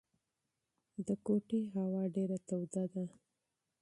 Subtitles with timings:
[1.05, 3.05] د کوټې هوا ډېره ګرمه ده.